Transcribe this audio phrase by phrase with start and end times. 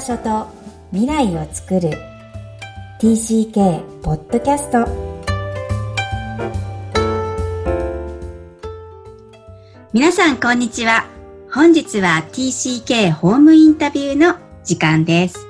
[0.00, 0.46] 場所と
[0.92, 1.90] 未来を作る
[3.02, 4.88] TCK ポッドキャスト
[9.92, 11.04] 皆さんこんにちは
[11.52, 15.46] 本日は TCK ホームインタビューの時間です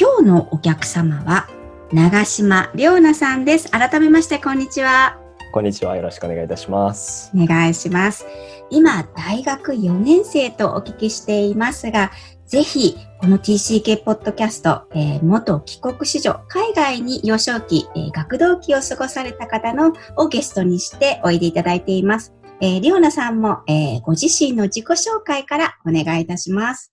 [0.00, 1.46] 今日のお客様は
[1.92, 5.20] 長島亮奈さんです改めましてこんにちは
[5.52, 5.96] こんにちは。
[5.96, 7.30] よろしくお願いいたします。
[7.34, 8.26] お願いします。
[8.68, 12.10] 今、大学4年生とお聞きしていますが、
[12.46, 22.34] ぜひ、この TCK ポッドキャスト、えー、元帰国子女、海外に幼少期、えー、学童期を過ごされた方のをゲストにしておいでいただいています。
[22.60, 26.92] えー、リオナさんも、えー、ご自身の自己紹介からお願いいたします。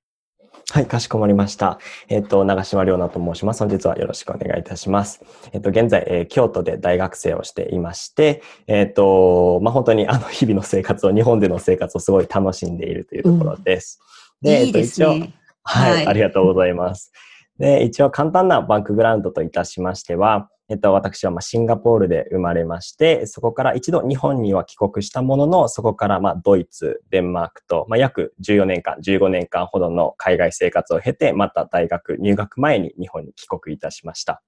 [0.72, 1.78] はい、かしこまりました。
[2.08, 3.60] えっ、と、長島亮奈と申します。
[3.60, 5.22] 本日はよろしくお願いいたします。
[5.52, 14.00] えっ、と、現在、えー、京都で大学生をしていまして、えっ、と、まあ、本当にあの、日々の生活を、日本での生活をすごい楽しんでいるというところです。
[14.42, 17.12] うん、で、いいですね、えっ、と、一応、はい、はい、ありがとうございます。
[17.60, 34.42] で、一応簡単なバックグラウンドといたしましては、えっと、私はまあシンガポールで生まれまして、そこから一度日本には帰国したものの、そこからまあドイツ、デンマークと、まあ、約14年間、15年間ほどの海外生活を経て、また大学入学前に日本に帰国いたしました。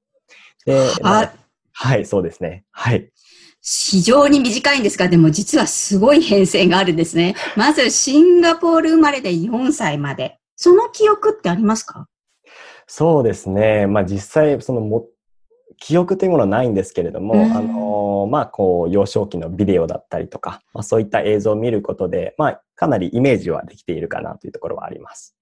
[0.66, 1.31] で、あ
[1.73, 2.63] はい、そうですね。
[2.71, 3.11] はい。
[3.61, 7.36] 非常に短いんですが、でも実はすごい変遷があるんですね。
[7.58, 10.39] まず、シンガポール生まれで4歳まで。
[10.56, 12.08] その記憶ってありますか？
[12.88, 13.88] そうですね。
[13.88, 15.08] まあ実際、そのも
[15.78, 25.36] 記憶というものはないんですけれども、あの、まあ、こう、幼少期のビデオだったりとか、まあ、そういった映像を見ることで、まあ、かなりイメージはできているかなというところはあります。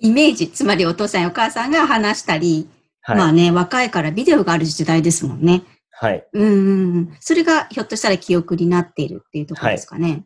[0.00, 2.68] イメージ、つまりお父さんやお母さんが話したり、
[3.02, 5.62] はい、まあね、若いからビデオがある時代ですもんね。
[5.90, 6.26] はい。
[6.32, 7.16] うん。
[7.20, 10.08] それがひょっとしたら記憶になっているっていうところですかね。
[10.08, 10.24] わ、はい、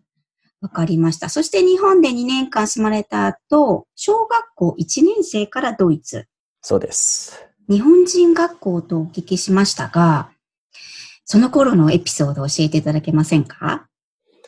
[0.69, 1.29] かりました。
[1.29, 6.27] そして日本で2年間住まれた後、小学校1年生からドイツ。
[6.61, 7.49] そうです。
[7.69, 10.31] 日本人学校とお聞きしましたが、
[11.25, 13.87] その頃のエピソードを教えていただけませんか？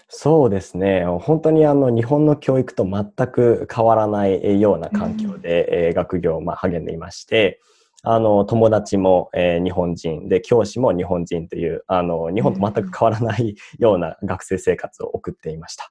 [0.08, 1.04] そうですね。
[1.06, 7.60] 本当にあの日本の教育と全く変わらないような環境で、うん、学業をまあ励んでいまして、
[8.02, 15.90] あの友達も、えー、日本人で教師も日本人というあの日本と全く変わらないような学生生活を送っていました。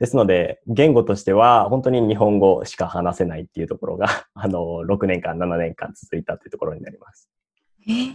[0.00, 7.30] ですので、言語としては本当に日本語しか話せないっていうところが、 あの、6年間、7年間続いたっていうところになります。
[7.86, 8.12] えー、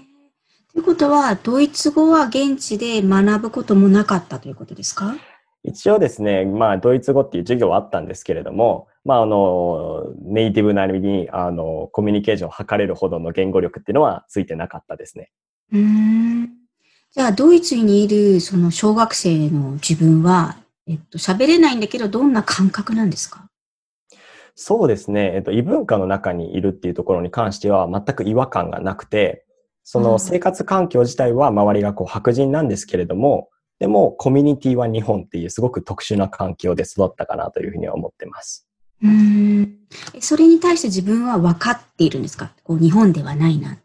[0.73, 5.15] ということは、ドイツ語は現地で学ぶこともなかったということですか？
[5.63, 15.31] 一応ですね、まあ、ドイツ語っていう授業はあったんですけれども、まあ、あの、ネイティブなりに、あの、コミュニケーションを図れるほどの言語力っていうのはついてなかったですね。
[15.73, 16.49] うん。
[17.11, 20.57] じゃあ、ドイツにいる、その小学生の自分は、
[20.89, 23.47] えっと、喋れないんだけど、どんな感覚なんですか？
[24.55, 25.33] そうですね。
[25.35, 29.45] えっと、異文化の中にいるっていうところに関しては全く違和感がなくて、
[29.83, 38.67] その生活環境自体は周りがこう白人なんですけれども、でもコミュニティは日本っていうすごく特殊な環境で育ったかなというふうには思ってます。
[39.01, 39.77] うん。
[40.19, 42.51] それに対して自分は分かっているんですか？
[42.63, 43.79] こう日本ではないな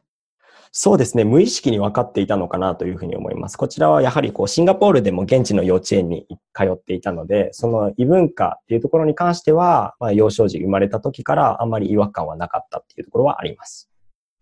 [0.76, 1.22] そうですね。
[1.22, 3.56] 無意識に分かっていたのかなというふうに思います。
[3.56, 13.88] こちらはやはりこうシンガポールでも現地の幼稚園に通っていたので、その異文化っていうところに関しては、まあ、幼少時生まれた時からあんまり違和感はなかったっていうところはあります。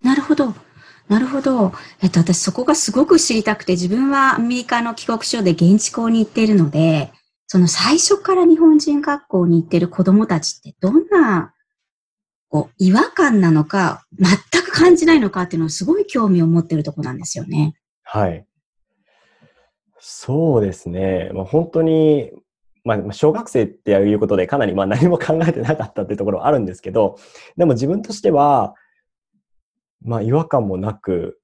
[0.02, 0.54] なるほど。
[1.06, 1.70] なるほど。
[2.00, 7.12] えっと、私そこがすごく知りたくて、自分はアメリカの帰国書で現地校に行っているので、
[7.46, 11.51] その最初から日本人学校に行っている子供たちってどんな
[12.52, 17.74] こう違和感なのか、全く感じないのかっていうのをすごい興味を持ってるとこなんですよね。
[18.02, 18.44] はい。
[19.98, 21.30] そうですね。
[21.32, 22.30] まあ、本当に、
[22.84, 27.18] まあ、小学生っていうことでかなりまあ何も考えてなかったっていうところはあるんですけど、
[27.56, 28.74] でも自分としては、
[30.04, 31.40] まあ違和感もなく、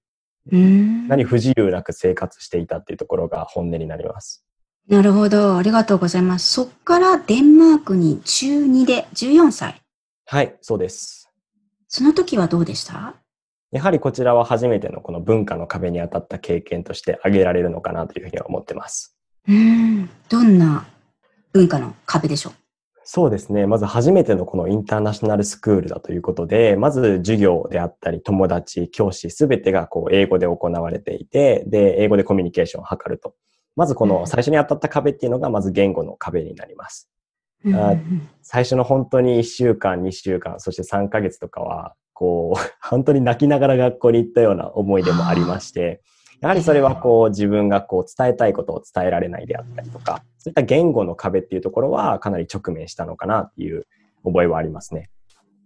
[0.51, 4.45] 何不自由なく生活していたっていうところが本音になります。
[4.87, 5.57] なるほど。
[5.57, 6.53] ありがとうございます。
[6.53, 9.81] そっからデンマークに中2で14歳。
[10.31, 11.31] はい、そうです。
[11.89, 13.15] その時はどうでした？
[13.73, 19.17] やはりこちらは初めてのこの文化の壁に当たった経験として挙げられるのかなというふうには思ってます。
[19.49, 20.87] うん、どんな
[21.55, 22.53] 文化の壁でしょう？
[23.05, 23.67] そうですね。
[23.67, 33.35] まず初めてのこのインターナショナルスクールだということで、まず授業であったり、友達、教師、すべてがこう英語で行われていて、で、英語でコミュニケーションを図ると。
[33.77, 37.09] まずこの最初に当たった壁っていうのが、まず言語の壁になります。
[38.43, 46.01] 最初の本当に1週間、2週間、そして3ヶ月とかは、こう、 本当に泣きながら学校に行ったような思い出もありまして、
[46.41, 53.87] やはりそれはこう自分がこう伝えたいことを伝えられないであったりとか、そういった言語の壁っていうところはかなり直面したのかなっていう
[54.25, 55.11] 覚えはありますね。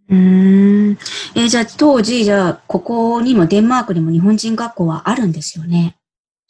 [0.08, 0.98] うーん。
[1.34, 5.96] えーじゃあ当時、じゃあ、ここにもデンマークにも日本人学校はあるんですよね？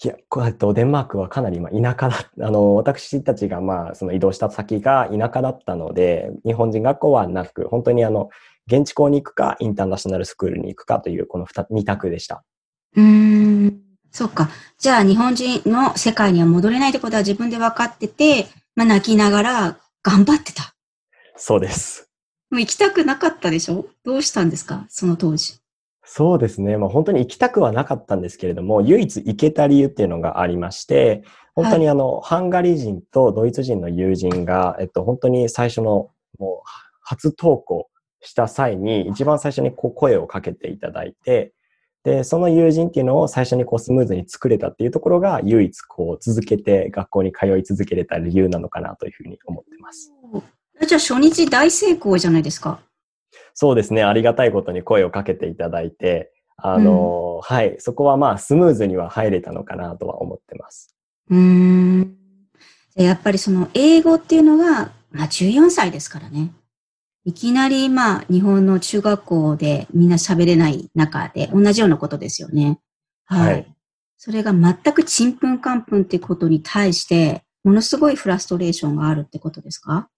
[0.05, 8.29] いや、こうやってデンマークはかなりまあ田舎だ、 あの、私たちがまあ、その移動した先が田舎だったので、日本人学校はなく、本当にあの、
[8.67, 12.43] 現地校に行くか、インターナショナルスクールに行くかという、この二二択でした。
[12.97, 13.81] うーん。
[14.11, 14.51] そっか。
[14.79, 18.47] じゃあ、日本人の世界には戻れないってことは自分で分かってて、
[18.77, 20.75] まあ、泣きながら頑張ってた。
[21.37, 22.09] そうです。
[22.51, 23.87] もう行きたくなかったでしょ？
[24.05, 24.85] どうしたんですか？
[24.91, 25.62] その当時。
[26.05, 26.77] そうですね。
[26.77, 31.23] まあ本当に行きたくはなかったんですけれども、唯一行けた理由っていうのがありまして、
[31.55, 36.69] 本当にあの、ハンガリー人とドイツ人の友人が、えっと、本当に最初の、もう、
[37.03, 37.89] 初投稿
[38.21, 41.53] した際に、一番最初にこう声をかけていただいて、
[42.05, 50.13] で、その友人っていうのを最初にこうスムーズに作れたっていうところが、唯一こう続けて学校に通い続けれた理由なのかなというふうに思ってます。
[50.87, 52.81] じゃあ、初日大成功じゃないですか。
[53.55, 54.03] そうですね。
[54.03, 57.77] ありがたいことに声をかけていただいて、あの、はい。
[57.79, 60.95] そこはまあ、スムーズには入れたのかなとは思ってます。
[61.31, 62.17] うーん。
[62.95, 66.53] でやっぱりその英語っていうのが、まあ14歳ですからね。
[67.25, 72.81] いきなりまあ日本の中学校でみんな喋れない中で同じようなことですよね。
[73.25, 73.53] はい。
[73.53, 73.67] はい
[74.25, 80.09] それが全くちんぷんかんぷんってことに対して、ものすごいフラストレーションがあるってことですか？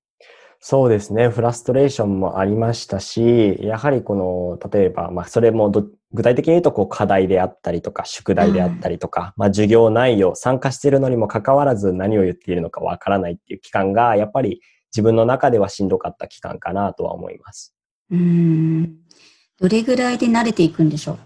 [0.67, 1.29] そうですね。
[1.29, 5.85] フラストレーションもありましたし、やはりこの、例えば、まあ、それもど
[6.15, 17.75] 具体的に言うと、こう、課題であったりとか、宿題であったりとか、まあ、授業内容、参加しているのにもかかわらず何を言っているのかわからないっていう期間が、やっぱり自分の中ではしんどかった期間かなとは思います。
[18.11, 18.97] うーん。
[19.61, 21.19] どれぐらいで慣れていくんでしょう？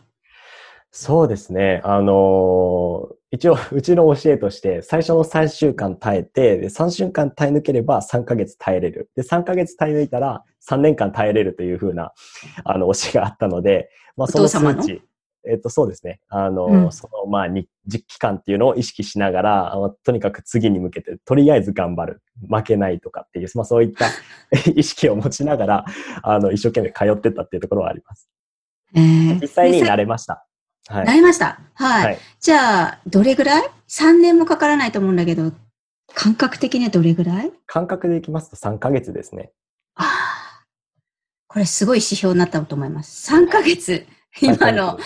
[0.90, 1.81] そうですね。
[1.85, 9.10] あのー一応、 うちの教えとして、最初の3週間耐えて、で3週間耐え抜ければ3ヶ月耐えれる。
[9.16, 12.12] で、3ヶ月耐え抜いたら3年間耐えれるというふうな、
[12.64, 14.48] あの、教えがあったので、まあ、おその？
[14.48, 15.02] 数値、
[15.46, 16.20] えっと、そうですね。
[16.28, 22.22] あの、うんその、まあ、に実期間っていうのを意識しながら、とにかく次に向けて、とりあえず頑張る。
[22.48, 24.06] 負けないとかっていう、まあ、そういった
[24.75, 25.84] 意識を持ちながら、
[26.22, 28.30] あの、一生懸命通ってったっていうところはあります。
[28.94, 30.47] えー実際に慣れました。
[30.88, 31.06] はい。
[31.06, 31.61] 慣れました。
[31.75, 32.05] はい。
[32.05, 35.52] はいじゃあ、どれぐらい ?3 年もかからないと思うんだけど、
[36.14, 37.52] 感覚的にはどれぐらい？
[37.67, 39.50] 感覚でいきますと3ヶ月ですね。
[39.96, 40.64] ああ。
[41.49, 43.32] これすごい指標になったと思います。
[43.32, 44.06] 3ヶ月。
[44.40, 44.99] 今の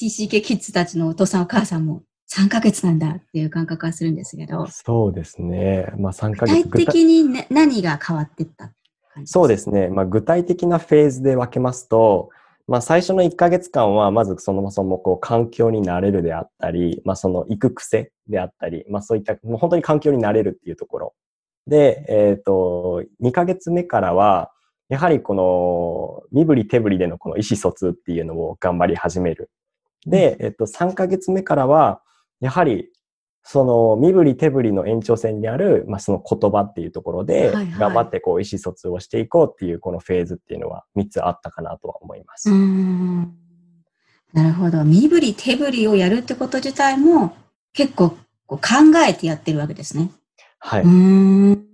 [0.00, 5.92] TCK キッズたちのお父さんお母さんも3ヶ月なんだっていう感覚がするんですけど、そうですね。
[5.98, 6.64] まあ3ヶ月。
[6.68, 8.72] 具体的にね何が変わってった
[9.26, 9.88] そうですね。
[9.88, 12.30] まあ具体的なフェーズで分けますと、
[12.66, 21.14] まあ最初の1ヶ月間はまずそもそもこう環境に慣れるであったり、まあその行く癖であったり、まあそういった、もう本当に環境に慣れるっていうところ。
[21.66, 24.50] で、えっ、と、2ヶ月目からは、
[24.88, 29.50] やはりこの身振り手振りでのこの意思疎通っていうのを頑張り始める。
[30.06, 32.00] で、えっ、と3ヶ月目からは、
[32.40, 32.90] やはり
[33.46, 42.50] その身振り手振りの延長線にある、まあ、その言葉っていうところではいはい、頑張ってこう意思疎通をしていこうっていうこのフェーズっていうのは3つあったかなとは思います。
[42.50, 43.34] うーん。
[44.32, 44.82] なるほど。
[44.84, 47.36] 身振り手振りをやるってこと自体も
[47.74, 48.16] 結構
[48.46, 50.10] こう考えてやってるわけですね。
[50.58, 50.82] はい。
[50.82, 51.64] うーん。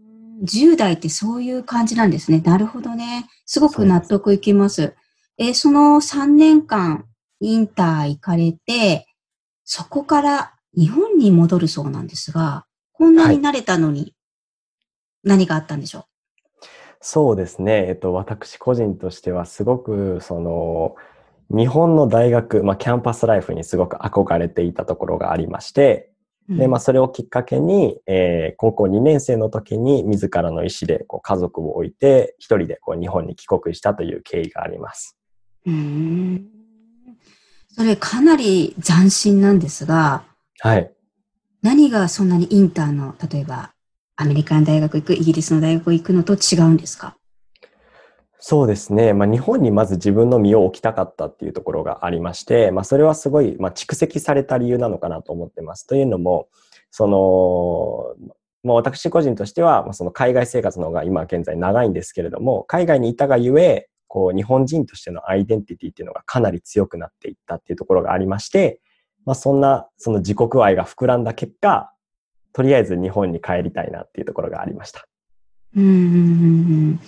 [0.43, 2.41] 10代ってそういう感じなんですね。
[2.41, 3.27] なるほどね。
[3.47, 4.95] すごく納得いきます。
[5.39, 7.05] えーその3年間
[7.41, 9.07] インター行かれて、
[9.65, 14.15] そこから日本に戻るそうなんですが、こんなに慣れたのに
[15.23, 16.07] 何があったんでしょ
[17.01, 17.87] そうですね。
[17.89, 20.97] えっと、私個人としてはすごく、その、
[21.49, 26.13] 日本の大学、まあ、キャンパスライフにすごく憧れていたところがありまして、
[26.49, 26.57] う。
[26.57, 35.17] で、まあ、それをきっかけに、えー高校2年生の時に自らの意思でこう家族を置いて、一人でこう日本に帰国したという経緯があります。
[35.65, 36.47] うーん。
[37.73, 40.25] それかなり斬新なんですが、
[40.61, 40.93] はい。
[41.63, 43.73] 何がそんなにインターの、例えば
[44.17, 47.17] アメリカの大学行く、イギリスの大学行くのと違うんですか？
[48.39, 49.13] そうですね。
[49.13, 55.87] まあ、日本にまず自分の身を置きたかったっていうところがありまして、まあ、それはすごい、まあ、蓄積された理由なのかなと思ってます。
[55.87, 56.49] というのも、
[56.91, 68.81] その、まあ、私個人としては、まあ、その海外生活の方が今現在長いんですけれども、海外にいたがゆえ、こう、日本人としてのアイデンティティっていうのがかなり強くなっていったっていうところがありまして、
[69.25, 71.93] まあ、そんな、その自国愛が膨らんだ結果、
[72.53, 75.07] とりあえず日本に帰りたいなっていうところがありました。
[75.77, 77.01] うんうん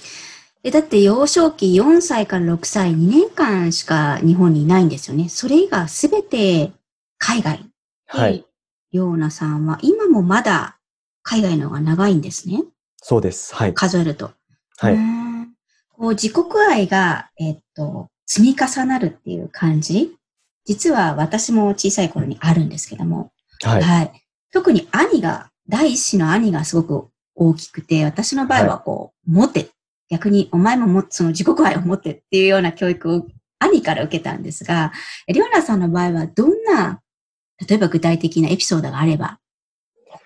[0.65, 5.29] えだって幼少期4歳から6歳2年間しか日本にいないんですよね。
[5.29, 6.71] それ以外すべて
[7.19, 7.65] 海外。
[8.07, 8.45] はい。。
[8.93, 10.79] ヨーナさんは今もまだ
[11.25, 12.63] 海外の方が長いんですね。
[12.99, 13.53] そうです。
[13.57, 13.75] はい。
[13.75, 14.31] 数えると。
[14.79, 14.99] はい。
[15.89, 20.17] こう自国愛が、えっと、積み重なるっていう感じ
[20.65, 23.83] 実は私も小さい頃にあるんですけども、はい。
[23.83, 24.13] はい、
[24.53, 29.71] 特に兄が、第一子の兄がすごく大きくて、私の場合はこう、持て、
[30.11, 33.27] 逆にお前ももその自国愛を持ってっていうような教育を
[33.59, 34.93] 兄から受けたんですが、
[35.29, 37.01] リオナさんの場合はどんな、
[37.67, 39.39] 例えば具体的なエピソードがあれば、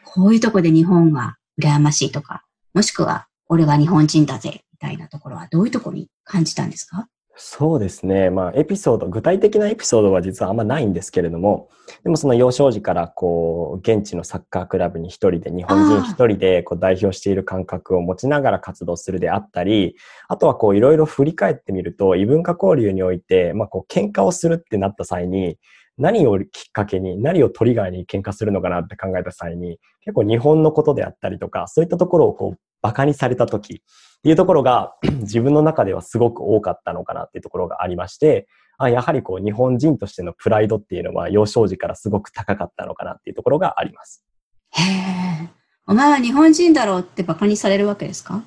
[0.04, 7.06] こういうとこで日本は羨ましいとか、もしくは俺は日本人だぜみたいなところはどういうところに感じたんですか？
[7.38, 8.30] そうですね。
[8.30, 11.68] まあ、エピソード、具体的なエピソードは実はあんまないんですけれども、
[12.02, 19.96] でもその幼少時からこう、現地のサッカークラブに一人で、日本人一人でこう代表している感覚を持ちながら活動するであったり、
[20.28, 25.58] あとはこう、いろいろ振り返ってみると、異文化交流において、まあ、こう、喧嘩をするってなった際に、
[25.98, 38.46] 何をきっかけに、何をトリガーに喧嘩するのかなって考えた際に、結構日本のことであったりとか、そういったところをこう、馬鹿にされた時っていうところが 自分の中ではすごく多かったのかなっていうところがありまして、
[38.78, 44.24] あやはりこう日本人としてのプライドっていうのは幼少時からすごく高かったのかなっていうところがあります。
[44.70, 45.48] へえ。
[45.88, 48.44] お前は日本人だろうって馬鹿にされるわけですか？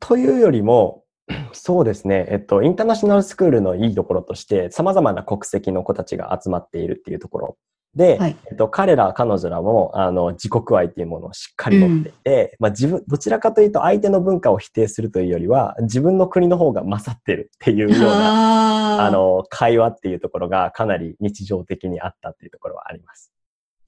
[0.00, 1.04] というよりも、
[1.52, 2.26] そうですね。
[2.30, 7.58] えっと、インターナショナルスクールのいいところとして、様々な国籍の子たちが集まっているっていうところ
[7.94, 23.32] で、はい、えっと、彼ら、彼女らも、あの、自国愛っていうものをしっかり持っていて、うん、まあ自分、どちらかというと相手の文化を否定するというよりは、自分の国の方が勝ってるっていうような、あの、会話っていうところがかなり日常的にあったっていうところはあります。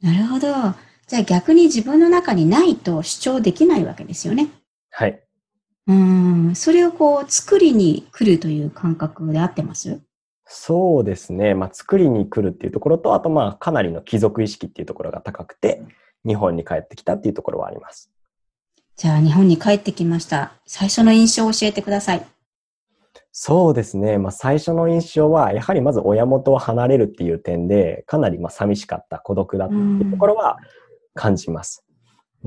[0.00, 0.49] なるほど。
[1.06, 4.49] じゃあ逆に自分の中にないと主張できないわけですよね。
[4.90, 5.23] はい。
[5.87, 10.00] うん、それをこう、作りに来るという感覚で合ってます？
[10.54, 11.54] そうですね。
[11.54, 15.82] まあ、作りに来るっていうところと、あとまあ、かなりの貴族意識っていうところが高くて、
[16.26, 18.11] 日本に帰ってきたっていうところはあります。
[18.97, 20.52] じゃあ、日本に帰ってきました。
[20.66, 22.26] 最初の印象を教えてください。
[23.32, 24.18] そうですね。
[24.18, 30.59] まあ、最初の印象は、やはりまず親元を離れるっていう点で、かなりまあ寂しかった、孤独だったっていうところは
[31.14, 31.82] 感じます。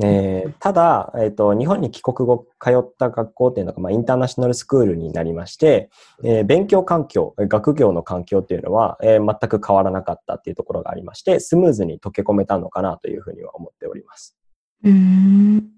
[0.04, 5.90] えー、ただ、えっ、ー、と、日本に帰国後通った学校っていうのが、まあ、インターナショナルスクールになりまして、
[6.24, 14.38] えー、勉強環境、学業の環境っていうのは、えー、全く変わらなかったっていうところがありまして、スムーズに溶け込めたのかなというふうには思っております。
[14.84, 15.70] うん。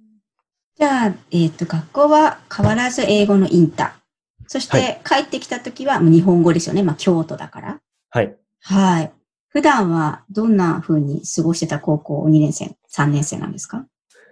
[0.76, 3.90] じゃあ、えっ、と、学校は変わらず英語のインター。
[4.48, 6.82] そして、帰ってきた時は日本語ですよね。
[6.82, 7.80] まあ、京都だから。
[8.10, 8.36] はい。
[8.62, 9.12] はい。
[9.50, 13.86] 普段はどんな風に過ごしてた高校2年生、3年生なんですか？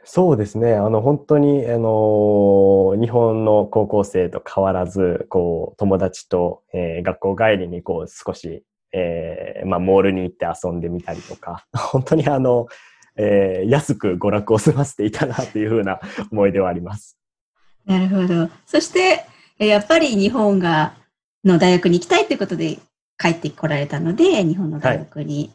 [0.08, 0.76] そうですね。
[0.76, 12.68] あの、本当に、あの、日本の高校生と変わらず、こう、友達と、えー、学校帰りに、こう、少し、えー、まあ、モールに行って遊んでみたりとか、 本当にあの、
[13.18, 16.00] えー、安く娯楽を済ませていたなというふうな
[16.32, 17.18] 思い出はあります。
[17.86, 18.50] なるほど。
[18.68, 19.26] そして、
[19.58, 20.94] やっぱり日本が、
[21.44, 22.78] の大学に行きたいということで
[23.18, 25.52] 帰ってこられたので、日本の大学に、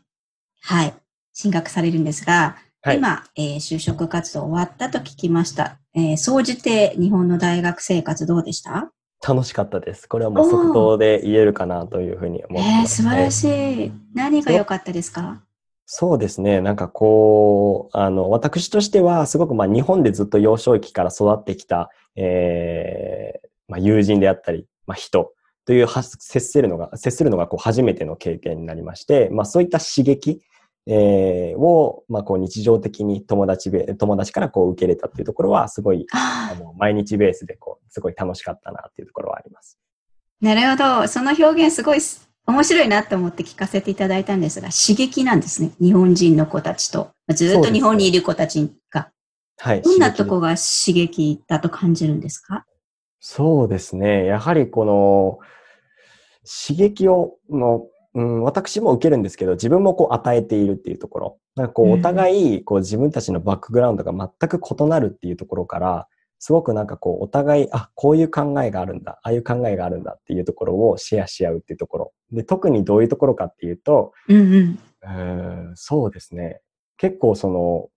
[0.60, 0.94] はい、はい、
[1.32, 5.78] 進学されるんですが、はい、今、えー、就職活動終わったと聞きました。
[5.94, 8.90] えー、総じて日本の大学生活どうでした？
[9.22, 10.08] 楽しかったです。
[10.08, 13.92] これはもう即答で言えるかなというふうに思ってます、ね、えー、素晴らしい。
[14.14, 15.42] 何が良かったですか？
[15.84, 16.62] そうですね。
[16.62, 25.34] なんかこう、あの、私としては、すごくまあ日本でずっと幼少期から育ってきた、えー、まあ友人であったり、まあ人
[25.66, 30.40] という接するのが、接するのがこう初めての経験になりまして、まあそういった刺激
[30.86, 39.78] えー、を、まあ、こう日常的に友達べ、友達からこう受け入れたっていうところは、すごい、あの、毎日ベースでこう、すごい楽しかったなっていうところはあります。
[40.40, 41.06] なるほど。
[41.06, 41.98] その表現すごい
[42.46, 45.72] 面白いなと思って聞かせていただいたんですが、刺激なんですね。
[45.80, 47.10] 日本人の子たちと。
[47.28, 49.10] ずっと日本にいる子たちが。
[49.58, 49.82] はい。
[49.82, 52.64] どんなとこが刺激だと感じるんですか？
[53.20, 54.24] そうですね。
[54.24, 55.38] やはりこの、
[56.66, 61.38] 刺激を、のうん、私も受けるんですけど、自分もこう与えているっていうところ。
[61.54, 66.08] なんかこう、お互い、こう自分たちのバックグラウンドが全く異なるっていうところから、
[66.40, 72.12] すごくなんかこう、お互い、あ、こういう考えがあるんだ、ああいう考えがあるんだっていうところをシェアし合うっていうところ。
[72.32, 76.62] で、特にどういうところかっていうと、うんうん、うそうですね。
[76.96, 77.90] 結構その、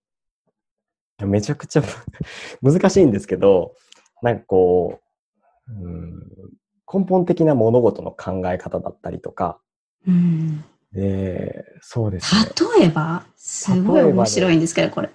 [1.26, 1.84] めちゃくちゃ
[2.62, 3.76] 難しいんですけど、
[4.22, 5.00] なんかこ
[5.70, 6.14] う、うん、
[6.94, 9.60] 根本的な物事の考え方だったりとか、
[10.08, 12.42] うん、で、そうですね。
[12.80, 13.24] 例えば？
[13.36, 15.10] すごい面白いんですけど、これ。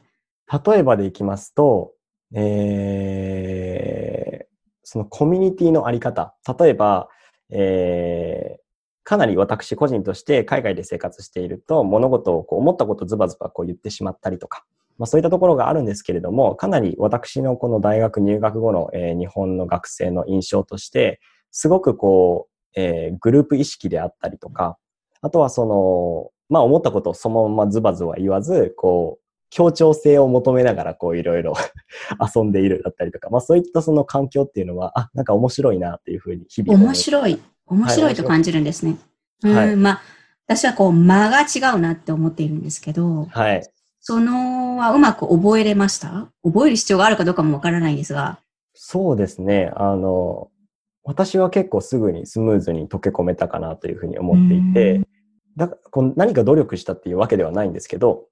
[0.67, 1.93] 例えばでいきますと、
[2.35, 4.47] えー、
[4.83, 6.35] そのコミュニティのあり方。
[6.59, 7.09] 例えば、
[7.51, 8.61] えー、
[9.05, 14.65] かなり私個人として海外で生活していると物事をこう思ったことズバズバこう言ってしまったりとか、
[14.99, 24.79] まあ、そういったところがあるんですけれども、かなり私のこの大学入学後の、えー、日本の学生の印象として、すごくこう、えー、グループ意識であったりとか、
[25.21, 31.55] あとはその、まあ思ったことをそのままズバズバ言わず、こう、協調性を求めながらこういろいろ
[32.35, 36.79] 遊んでいるだったりとか、まあそういったその環境っていうのは、あ、なんか面白いなっていうふうに日々。
[36.79, 37.41] 面白い。
[37.67, 38.97] 面白いと感じるんですね。
[39.43, 40.01] はい、うん、まあ、
[40.47, 43.63] 私はこう間が違うなって思っているんですけど、はい。
[44.01, 46.31] そのはうまく覚えれました？
[46.43, 48.39] 覚える必要があるかどうかもわからないんですが。
[48.73, 49.71] そうですね。
[49.75, 50.51] あの、
[51.09, 55.01] 私は結構すぐにスムーズに溶け込めたかなというふうに思っていて、
[55.57, 58.27] だこの何か努力したっていうわけではないんですけど、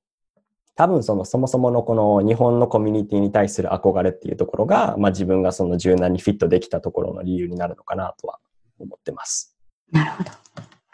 [0.74, 8.40] 多分そのそもそものこの日本のコミュニティに対する憧れっていうところが、まあ自分がその柔軟にフィットできたところの理由になるのかなとは
[8.78, 9.56] 思ってます。
[9.90, 10.30] なるほど。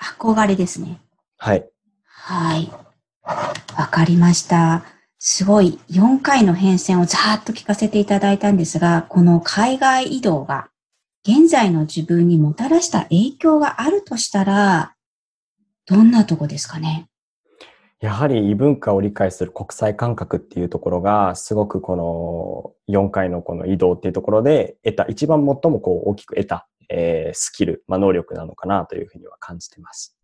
[0.01, 1.01] 憧れですね。
[1.37, 1.69] はい。
[2.05, 2.71] はい。
[3.77, 4.85] わかりました。
[5.19, 10.69] すごい4回の変遷をざーっと聞かせていただいたんですが、この海外移動が
[11.25, 14.95] 現在の自分にもたらした影響があるとしたら、
[15.87, 17.07] どんなとこですかね？
[18.01, 30.17] やはり異文化を理解する国際感覚っていうところが、すごくこの4回のこの移動っていうところで得た、一番最もこう大きく得た、えー、スキル、まあ、能力なのかなというふうには感じています。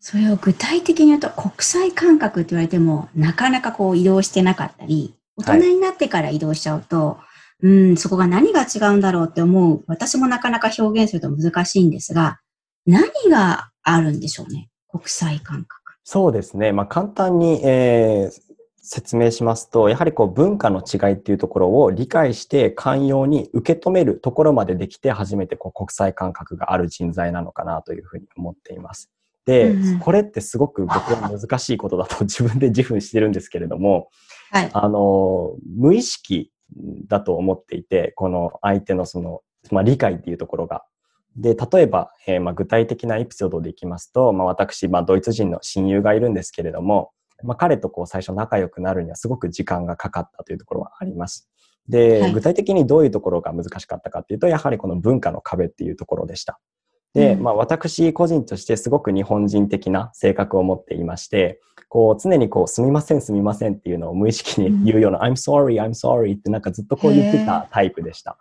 [0.00, 12.40] それを具体的に言うと、国際感覚って言われても、なかなかこう移動してなかったり、大人になってから移動しちゃうと、はい、うん、そこが何が違うんだろうって思う、私もなかなか表現すると難しいんですが、
[12.86, 15.94] 何があるんでしょうね、国際感覚。
[16.04, 16.72] そうですね。
[16.72, 18.48] まあ、簡単に、えー、
[18.80, 29.10] 説明しますと、やはりこう文化の違いっていうところを理解して寛容に受け止めるところまでできて初めてこう国際感覚がある人材なのかなというふうに思っています。
[29.44, 34.08] で、うん、これってすごく僕は難しいことだと自分で自負してるんですけれども、
[34.50, 36.50] はい、あの、無意識
[37.06, 40.84] だと思っていて、この相手のその、まあ、理解っていうところが。
[41.36, 47.12] で、例えば、えー、まあ具体的なエピソードでいきますと、まあ、私、まあ、ドイツ人の親友がいるんですけれども、
[47.44, 51.48] まあ、彼とこう最初仲良くなるにはすごく時間がかかったというところはあります。
[51.88, 56.58] で、はい、具体的にどういうところが難しかったかっていうと、やはりこの文化の壁っていうところでした。
[57.14, 68.36] で、まあ私個人としてすごく日本人的な性格を持っていまして、こう常にこうすみませんすみませんっていうのを無意識に言うような、うん、I'm sorry, I'm sorry ってなんかずっとこう言ってたタイプでした。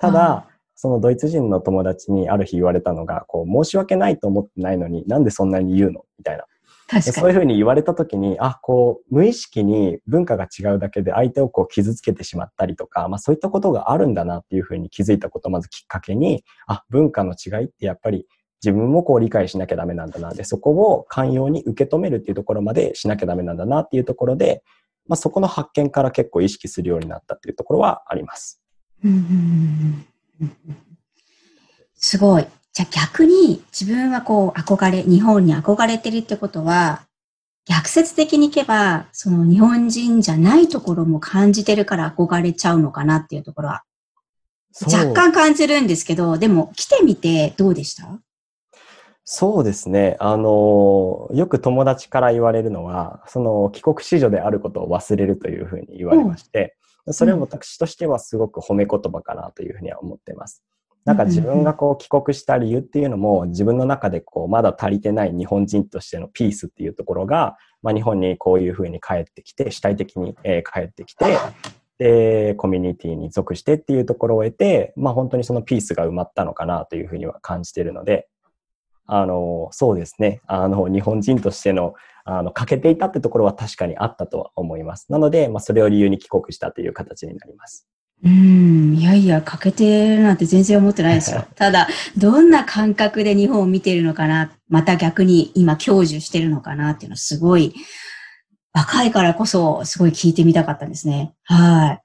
[0.00, 6.04] ただ、そのドイツ人の友達にある日言われたのが、こう、申し訳ないと思ってないのに、なんでそんなに言うの？
[6.18, 6.44] みたいな。
[7.02, 18.26] そういうふうに言われたときに、あ、こう、無意識に文化が違うだけで相手をこう傷つけてしまったりとか、まあそういったことがあるんだなっていうふうに気づいたことをまずきっかけに、あ、文化の違いってやっぱり
[18.64, 20.32] 自分もこう理解しなきゃダメなんだな。
[20.32, 24.62] で、そこを寛容に受け止めるっていうところまでしなきゃダメなんだなっていうところで、
[25.06, 28.62] まあそこの発見から結構意識するようになったっていうところはあります。
[31.94, 32.46] すごい。
[32.78, 37.02] じゃあ逆に自分はこう憧れ、日本に憧れてるってことは、
[37.66, 43.82] 逆説的にいけば、その日本人じゃないところも感じてるから憧れちゃうのかなっていうところは、
[44.80, 48.20] 若干感じるんですけど、でも来てみてどうでした？
[49.24, 50.16] そうですね。
[50.20, 56.76] あの、よく友達から言われるのは、その帰国子女であることを忘れるというふうに言われまして、
[57.10, 60.62] それは私としてはすごく褒め言葉かなというふうには思っています。
[61.08, 71.24] なんか自分がこう帰国した理由っていうのも自分の中でこうまだ足りてない日本人としてのピースっていうところが、まあ、日本にこういうふうに帰ってきて主体的に、え帰ってきて
[71.96, 78.28] でコミュニティに属してっていうところを得て、まあ、本当にそのピースが埋まったのかなというふうには感じているので
[79.06, 80.42] あのそうですね。
[80.46, 81.94] あの日本人としての
[82.26, 85.10] あの欠けていたってところは確かにあったとは思います。
[85.10, 87.88] なので、まあ、それを理由に帰国したという形になります。
[88.24, 91.46] うん、いやいや、欠けてるなんて全然思ってないですよ。
[91.54, 97.74] ただ、どんな感覚で日本を見てるのかな、また逆に今享受してるのかなっていうのはすごい、
[98.72, 101.32] 若いからこそすごい聞いてみたかったんですね。
[101.44, 102.00] はい。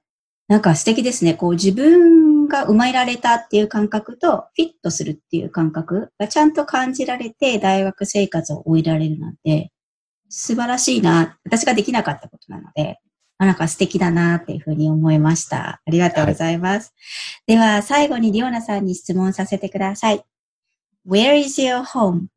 [0.47, 1.33] なんか素敵ですね。
[1.33, 9.71] こう自分が生まれられたっていう感覚とフィットするっていう感覚がちゃんと感じられて大学生活を終えられるなんて
[10.29, 11.37] 素晴らしいな。
[11.43, 12.99] 私ができなかったことなので、
[13.39, 15.81] なんか素敵だなっていうふうに思いました。
[15.85, 16.93] ありがとうございます。
[17.47, 20.23] はい、では、最後にリオナさんに質問させてください。
[21.07, 22.27] Where is your home?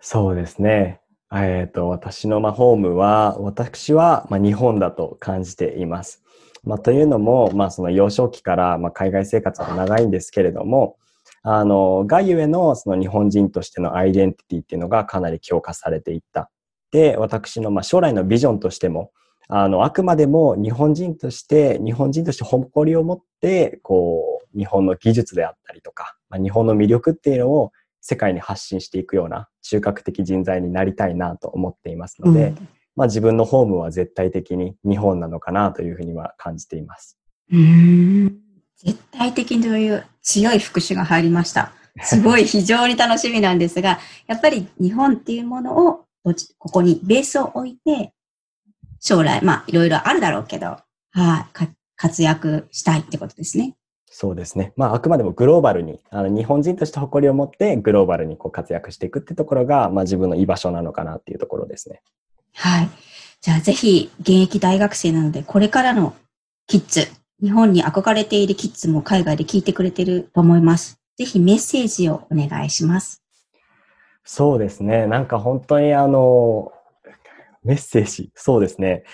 [0.00, 1.00] そうですね。
[1.32, 6.22] えっ、ー、と、私のまあホームは、私はまあ日本だと感じています。
[6.64, 10.96] まあ、というのも、まあ、その幼少期からまあ海外生活は長いんですけれども、
[11.42, 16.50] あの、がゆえのその日本人としてのアイデンティティっていうのがかなり強化されていった。
[16.90, 19.12] で、私のまあ将来のビジョンとしても、
[19.48, 37.18] あの、あくまでも日本人として、日本人として誇りを持って、こう、日本の技術であったりとか、まあ、日本の魅力っていうのを世界に発信していくような中核的人材になりたいなと思っていますので、うん、まあ自分のホームは絶対的に日本なのかなというふうには感じています。
[37.50, 38.38] うん
[38.76, 41.72] 絶対的にという強い復習が入りました。
[42.02, 46.04] すごい非常に楽しみなんですが、やっぱり日本っていうものを
[46.58, 48.12] ここにベースを置いて、
[49.00, 50.76] 将来、まあいろいろあるだろうけど、
[51.12, 53.74] はい、活躍したいってことですね。
[54.10, 54.72] そうですね。
[54.76, 62.00] まあ、あくまでもグローバルに、あの日本人として誇りを持ってグローバルにこう活躍していくってところが、まあ、自分の居場所なのかなっていうところですね。
[62.54, 62.88] はい。
[63.40, 66.16] じゃあぜひ、現役大学生なので、これからの
[66.66, 67.06] キッズ、
[67.42, 70.98] 日本に憧れているキッズも海外で聞いてくれてると思います。
[71.16, 73.22] ぜひメッセージをお願いします。
[74.24, 75.06] そうですね。
[75.06, 76.72] なんか本当にあの、
[77.64, 79.04] メッセージ、そうですね。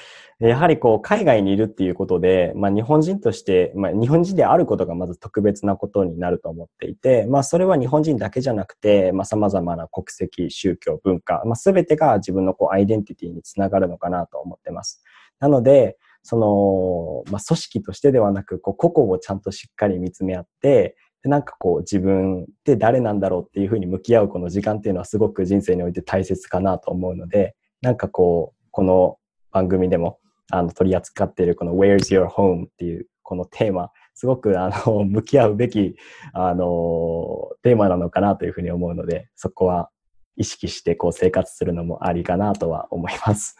[0.41, 15.03] やはりこう、海外にいるっていうことで、まあ日本人として、まあ日本人であることがまず特別なことになると思っていて、まあそれは日本人だけじゃなくて、まあ様々な国籍、宗教、文化、まあ全てが自分のこう、アイデンティティにつながるのかなと思ってます。
[15.41, 29.19] なので、その、まあ組織としてではなく、こう、個々をちゃんとしっかり見つめ合って、でなんかこう自分って誰なんだろうっていうふうに向き合うこの時間っていうのはすごく人生において大切かなと思うので、なんかこう、この
[29.53, 30.19] 番組でも
[30.51, 35.97] あの取り扱っているこの Where's Your Home っていうこのテーマ、すごくあの 向き合うべき
[36.33, 39.91] あのテーマなのかなというふうに思うので、そこは
[40.37, 43.57] 意識してこう生活するのもありかなとは思います。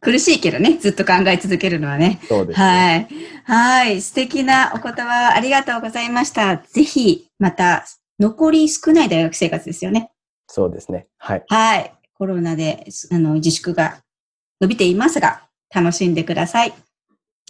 [0.00, 2.20] 苦しいけどね、ずっと考え続けるのはね。
[2.28, 3.08] そうです、ね、
[3.46, 3.88] はい。
[3.88, 4.00] はい。
[4.02, 6.58] 素敵なお言葉ありがとうございました。
[6.58, 7.86] ぜひ、また、
[8.20, 10.12] 残り少ない大学生活ですよね。
[10.46, 11.06] そうですね。
[11.18, 11.44] はい。
[11.48, 11.95] はい。
[12.18, 13.98] コロナで、あの、自粛が
[14.60, 15.42] 伸びていますが、
[15.74, 16.72] 楽しんでください。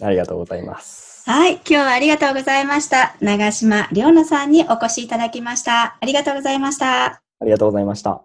[0.01, 1.23] ありがとうございます。
[1.29, 1.55] はい。
[1.55, 3.15] 今日はありがとうございました。
[3.19, 5.97] 長島亮奈さんにお越しいただきました。
[5.99, 7.05] ありがとうございました。
[7.05, 8.21] ありがとうございました。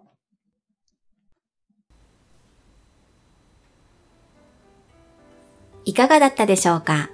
[5.85, 7.09] いかがだったでしょうか？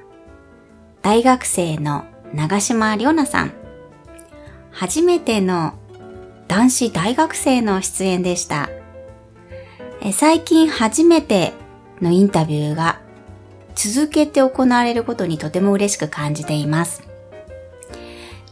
[1.02, 3.54] 大学生の長島亮奈さん。
[4.72, 5.74] 初めての
[6.48, 8.70] 男子大学生の出演でした。
[10.14, 11.54] 最近初めて
[12.02, 13.02] のインタビューが
[13.76, 17.04] 続けて行われることにとても嬉しく感じています。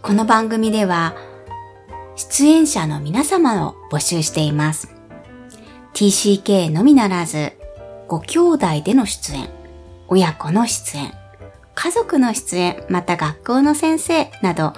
[0.02, 1.16] この番組では
[2.16, 4.94] 出演者の皆様を募集しています。
[5.94, 7.54] TCK のみならず、
[8.08, 9.50] ご兄弟での出演、
[10.10, 11.14] 親子の出演、
[11.76, 14.74] 家族の出演、また学校の先生など、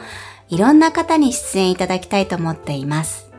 [0.49, 3.29] いろんな方に出演いただきたいと思っています。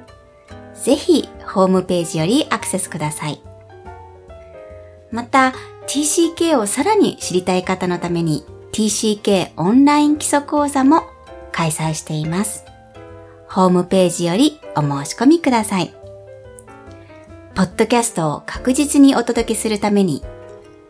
[0.74, 3.40] ぜひ、ホームページよりアクセスください。
[5.10, 5.52] また、
[5.86, 11.02] TCK をさらに知りたい方のために TCK オンライン基礎講座も
[11.50, 12.64] 開催しています。
[13.48, 15.92] ホームページよりお申し込みください。
[17.56, 20.22] ポッドキャストを確実にお届けするために、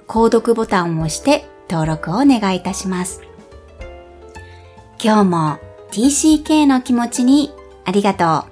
[0.06, 3.22] 購読ボタンを押して登録をお願いいたします。
[5.02, 5.58] 今日も
[5.92, 7.50] TCK の気持ちに
[7.86, 8.49] ありがとう。